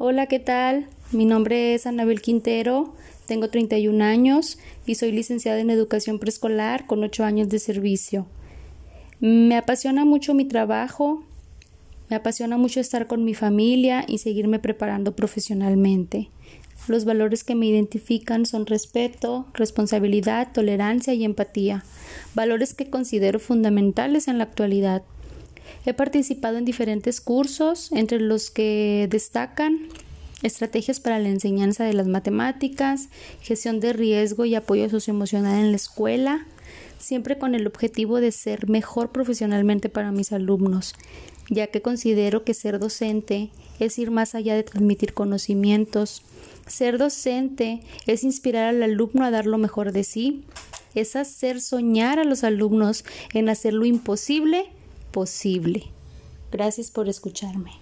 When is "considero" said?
22.88-23.40, 41.82-42.44